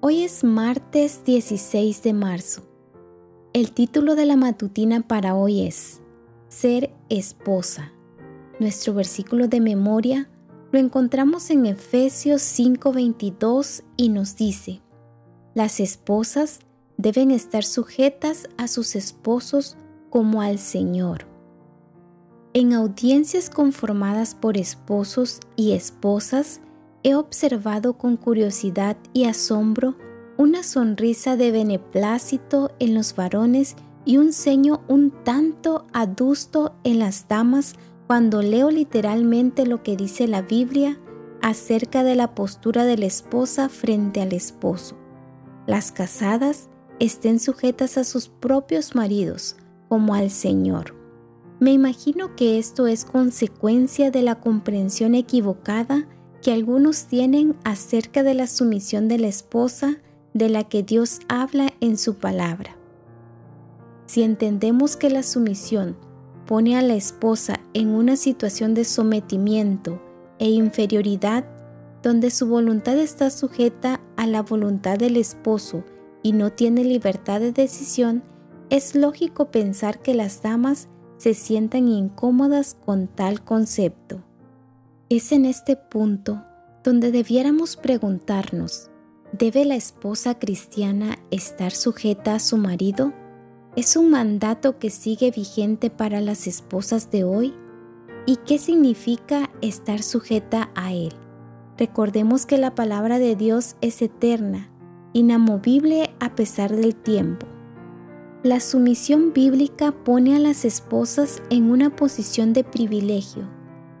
Hoy 0.00 0.22
es 0.22 0.44
martes 0.44 1.24
16 1.24 2.04
de 2.04 2.12
marzo. 2.12 2.62
El 3.52 3.72
título 3.72 4.14
de 4.14 4.26
la 4.26 4.36
matutina 4.36 5.00
para 5.00 5.34
hoy 5.34 5.66
es 5.66 6.00
Ser 6.48 6.94
esposa. 7.08 7.92
Nuestro 8.60 8.94
versículo 8.94 9.48
de 9.48 9.60
memoria 9.60 10.30
lo 10.70 10.78
encontramos 10.78 11.50
en 11.50 11.66
Efesios 11.66 12.42
5:22 12.42 13.82
y 13.96 14.10
nos 14.10 14.36
dice, 14.36 14.82
Las 15.54 15.80
esposas 15.80 16.60
deben 16.96 17.32
estar 17.32 17.64
sujetas 17.64 18.48
a 18.56 18.68
sus 18.68 18.94
esposos 18.94 19.76
como 20.10 20.42
al 20.42 20.60
Señor. 20.60 21.26
En 22.54 22.72
audiencias 22.72 23.50
conformadas 23.50 24.36
por 24.36 24.58
esposos 24.58 25.40
y 25.56 25.72
esposas, 25.72 26.60
he 27.08 27.14
observado 27.14 27.94
con 27.94 28.18
curiosidad 28.18 28.98
y 29.14 29.24
asombro 29.24 29.94
una 30.36 30.62
sonrisa 30.62 31.36
de 31.36 31.50
beneplácito 31.50 32.70
en 32.78 32.94
los 32.94 33.16
varones 33.16 33.76
y 34.04 34.18
un 34.18 34.34
ceño 34.34 34.82
un 34.88 35.10
tanto 35.24 35.86
adusto 35.94 36.74
en 36.84 36.98
las 36.98 37.26
damas 37.26 37.76
cuando 38.06 38.42
leo 38.42 38.70
literalmente 38.70 39.64
lo 39.64 39.82
que 39.82 39.96
dice 39.96 40.28
la 40.28 40.42
Biblia 40.42 41.00
acerca 41.40 42.04
de 42.04 42.14
la 42.14 42.34
postura 42.34 42.84
de 42.84 42.98
la 42.98 43.06
esposa 43.06 43.70
frente 43.70 44.20
al 44.20 44.34
esposo. 44.34 44.94
Las 45.66 45.92
casadas 45.92 46.68
estén 47.00 47.40
sujetas 47.40 47.96
a 47.96 48.04
sus 48.04 48.28
propios 48.28 48.94
maridos 48.94 49.56
como 49.88 50.14
al 50.14 50.28
Señor. 50.30 50.94
Me 51.58 51.72
imagino 51.72 52.36
que 52.36 52.58
esto 52.58 52.86
es 52.86 53.06
consecuencia 53.06 54.10
de 54.10 54.20
la 54.20 54.34
comprensión 54.40 55.14
equivocada 55.14 56.06
que 56.42 56.52
algunos 56.52 57.06
tienen 57.06 57.56
acerca 57.64 58.22
de 58.22 58.34
la 58.34 58.46
sumisión 58.46 59.08
de 59.08 59.18
la 59.18 59.28
esposa 59.28 59.98
de 60.34 60.48
la 60.48 60.64
que 60.64 60.82
Dios 60.82 61.20
habla 61.28 61.72
en 61.80 61.98
su 61.98 62.14
palabra. 62.14 62.76
Si 64.06 64.22
entendemos 64.22 64.96
que 64.96 65.10
la 65.10 65.22
sumisión 65.22 65.96
pone 66.46 66.76
a 66.78 66.82
la 66.82 66.94
esposa 66.94 67.60
en 67.74 67.88
una 67.88 68.16
situación 68.16 68.72
de 68.74 68.84
sometimiento 68.84 70.00
e 70.38 70.48
inferioridad, 70.48 71.44
donde 72.02 72.30
su 72.30 72.46
voluntad 72.46 72.96
está 72.96 73.30
sujeta 73.30 74.00
a 74.16 74.26
la 74.26 74.42
voluntad 74.42 74.98
del 74.98 75.16
esposo 75.16 75.84
y 76.22 76.32
no 76.32 76.52
tiene 76.52 76.84
libertad 76.84 77.40
de 77.40 77.52
decisión, 77.52 78.22
es 78.70 78.94
lógico 78.94 79.50
pensar 79.50 80.00
que 80.00 80.14
las 80.14 80.40
damas 80.42 80.88
se 81.16 81.34
sientan 81.34 81.88
incómodas 81.88 82.76
con 82.84 83.08
tal 83.08 83.42
concepto. 83.42 84.22
Es 85.10 85.32
en 85.32 85.46
este 85.46 85.74
punto 85.74 86.44
donde 86.84 87.10
debiéramos 87.10 87.76
preguntarnos, 87.76 88.90
¿debe 89.32 89.64
la 89.64 89.74
esposa 89.74 90.38
cristiana 90.38 91.18
estar 91.30 91.72
sujeta 91.72 92.34
a 92.34 92.38
su 92.38 92.58
marido? 92.58 93.14
¿Es 93.74 93.96
un 93.96 94.10
mandato 94.10 94.78
que 94.78 94.90
sigue 94.90 95.30
vigente 95.30 95.88
para 95.88 96.20
las 96.20 96.46
esposas 96.46 97.10
de 97.10 97.24
hoy? 97.24 97.54
¿Y 98.26 98.36
qué 98.36 98.58
significa 98.58 99.48
estar 99.62 100.02
sujeta 100.02 100.70
a 100.74 100.92
él? 100.92 101.14
Recordemos 101.78 102.44
que 102.44 102.58
la 102.58 102.74
palabra 102.74 103.18
de 103.18 103.34
Dios 103.34 103.76
es 103.80 104.02
eterna, 104.02 104.70
inamovible 105.14 106.10
a 106.20 106.34
pesar 106.34 106.76
del 106.76 106.94
tiempo. 106.94 107.46
La 108.42 108.60
sumisión 108.60 109.32
bíblica 109.32 109.90
pone 110.04 110.36
a 110.36 110.38
las 110.38 110.66
esposas 110.66 111.42
en 111.48 111.70
una 111.70 111.96
posición 111.96 112.52
de 112.52 112.62
privilegio, 112.62 113.56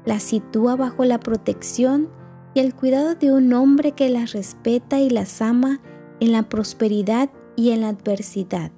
las 0.08 0.22
sitúa 0.22 0.74
bajo 0.74 1.04
la 1.04 1.20
protección 1.20 2.08
y 2.54 2.60
el 2.60 2.74
cuidado 2.74 3.14
de 3.14 3.30
un 3.30 3.52
hombre 3.52 3.92
que 3.92 4.08
las 4.08 4.32
respeta 4.32 5.00
y 5.00 5.10
las 5.10 5.42
ama 5.42 5.82
en 6.18 6.32
la 6.32 6.48
prosperidad 6.48 7.28
y 7.56 7.72
en 7.72 7.82
la 7.82 7.90
adversidad. 7.90 8.72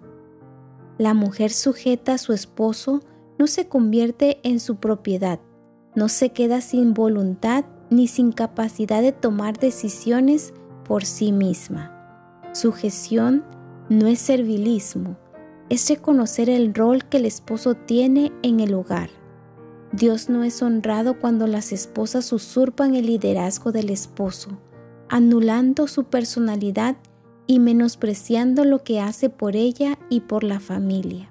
La 0.99 1.15
mujer 1.15 1.53
sujeta 1.53 2.15
a 2.15 2.19
su 2.19 2.33
esposo 2.33 3.05
no 3.39 3.47
se 3.47 3.69
convierte 3.69 4.41
en 4.43 4.59
su 4.59 4.81
propiedad, 4.81 5.39
no 5.95 6.09
se 6.09 6.31
queda 6.31 6.61
sin 6.61 6.95
voluntad 6.95 7.65
ni 7.91 8.09
sin 8.09 8.33
capacidad 8.33 9.01
de 9.01 9.13
tomar 9.13 9.57
decisiones 9.57 10.53
por 10.85 11.05
sí 11.05 11.31
misma. 11.31 11.97
Sujeción 12.53 13.45
no 13.89 14.09
es 14.09 14.19
servilismo, 14.19 15.17
es 15.69 15.89
reconocer 15.89 16.51
el 16.51 16.75
rol 16.75 17.05
que 17.05 17.19
el 17.19 17.25
esposo 17.25 17.77
tiene 17.77 18.33
en 18.43 18.59
el 18.59 18.75
hogar. 18.75 19.20
Dios 19.93 20.29
no 20.29 20.45
es 20.45 20.63
honrado 20.63 21.19
cuando 21.19 21.47
las 21.47 21.73
esposas 21.73 22.33
usurpan 22.33 22.95
el 22.95 23.07
liderazgo 23.07 23.73
del 23.73 23.91
esposo, 23.91 24.59
anulando 25.09 25.89
su 25.89 26.05
personalidad 26.05 26.97
y 27.47 27.59
menospreciando 27.59 28.65
lo 28.65 28.85
que 28.85 29.01
hace 29.01 29.29
por 29.29 29.57
ella 29.57 29.99
y 30.09 30.21
por 30.21 30.45
la 30.45 30.61
familia. 30.61 31.31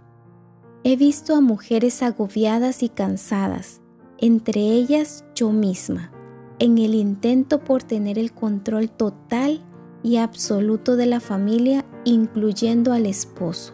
He 0.84 0.98
visto 0.98 1.36
a 1.36 1.42
mujeres 1.42 2.04
agobiadas 2.04 2.84
y 2.84 2.90
cansadas, 2.90 3.82
entre 4.18 4.60
ellas 4.60 5.24
yo 5.34 5.52
misma, 5.52 6.12
en 6.60 6.78
el 6.78 6.96
intento 6.96 7.64
por 7.64 7.84
tener 7.84 8.20
el 8.20 8.34
control 8.34 8.90
total 8.90 9.64
y 10.04 10.18
absoluto 10.18 10.98
de 10.98 11.06
la 11.06 11.22
familia, 11.22 11.86
incluyendo 12.04 12.92
al 12.92 13.06
esposo. 13.06 13.74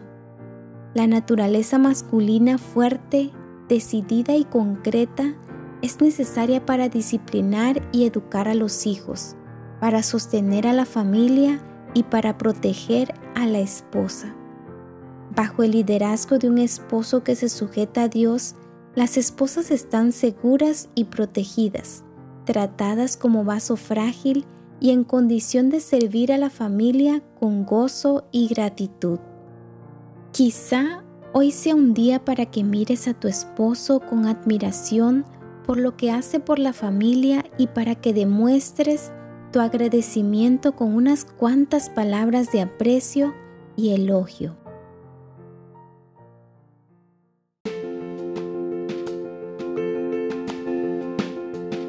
La 0.94 1.06
naturaleza 1.06 1.78
masculina 1.78 2.58
fuerte, 2.58 3.30
decidida 3.68 4.36
y 4.36 4.44
concreta 4.44 5.34
es 5.82 6.00
necesaria 6.00 6.64
para 6.64 6.88
disciplinar 6.88 7.86
y 7.92 8.04
educar 8.04 8.48
a 8.48 8.54
los 8.54 8.86
hijos, 8.86 9.36
para 9.80 10.02
sostener 10.02 10.66
a 10.66 10.72
la 10.72 10.86
familia 10.86 11.60
y 11.94 12.04
para 12.04 12.38
proteger 12.38 13.14
a 13.34 13.46
la 13.46 13.58
esposa. 13.58 14.34
Bajo 15.34 15.62
el 15.62 15.72
liderazgo 15.72 16.38
de 16.38 16.48
un 16.48 16.58
esposo 16.58 17.22
que 17.22 17.36
se 17.36 17.48
sujeta 17.48 18.04
a 18.04 18.08
Dios, 18.08 18.54
las 18.94 19.18
esposas 19.18 19.70
están 19.70 20.12
seguras 20.12 20.88
y 20.94 21.04
protegidas, 21.04 22.04
tratadas 22.44 23.16
como 23.16 23.44
vaso 23.44 23.76
frágil 23.76 24.46
y 24.80 24.90
en 24.90 25.04
condición 25.04 25.68
de 25.68 25.80
servir 25.80 26.32
a 26.32 26.38
la 26.38 26.50
familia 26.50 27.22
con 27.38 27.66
gozo 27.66 28.24
y 28.32 28.48
gratitud. 28.48 29.18
Quizá 30.32 31.02
hoy 31.38 31.50
sea 31.50 31.74
un 31.74 31.92
día 31.92 32.24
para 32.24 32.46
que 32.46 32.64
mires 32.64 33.08
a 33.08 33.12
tu 33.12 33.28
esposo 33.28 34.00
con 34.00 34.24
admiración 34.24 35.26
por 35.66 35.76
lo 35.76 35.94
que 35.94 36.10
hace 36.10 36.40
por 36.40 36.58
la 36.58 36.72
familia 36.72 37.44
y 37.58 37.66
para 37.66 37.94
que 37.94 38.14
demuestres 38.14 39.12
tu 39.52 39.60
agradecimiento 39.60 40.74
con 40.74 40.94
unas 40.94 41.26
cuantas 41.26 41.90
palabras 41.90 42.52
de 42.52 42.62
aprecio 42.62 43.34
y 43.76 43.92
elogio. 43.92 44.56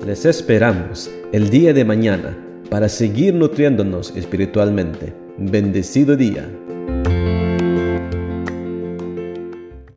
Les 0.05 0.25
esperamos 0.25 1.09
el 1.31 1.49
día 1.49 1.71
de 1.71 1.85
mañana 1.85 2.37
para 2.69 2.89
seguir 2.89 3.33
nutriéndonos 3.33 4.13
espiritualmente. 4.13 5.13
Bendecido 5.37 6.17
día. 6.17 6.49